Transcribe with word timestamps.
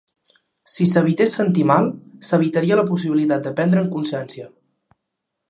Si 0.75 0.87
s'evités 0.91 1.27
sentir 1.37 1.65
mal, 1.73 1.89
s'evitaria 2.29 2.81
la 2.81 2.87
possibilitat 2.89 3.45
de 3.49 3.53
prendre'n 3.61 3.93
consciència. 3.99 4.51